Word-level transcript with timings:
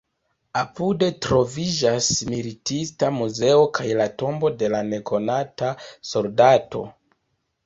Apude 0.59 1.09
troviĝas 1.25 2.07
militista 2.31 3.11
muzeo 3.19 3.61
kaj 3.79 3.87
la 4.01 4.09
Tombo 4.23 4.51
de 4.63 4.71
la 4.77 4.81
Nekonata 4.89 5.71
Soldato. 6.15 6.85